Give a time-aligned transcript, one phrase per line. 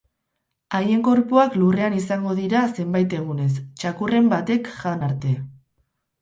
[0.77, 3.51] Haien gorpuak lurrean izango dira zenbait egunez,
[3.83, 5.37] txakurren batek jan arte.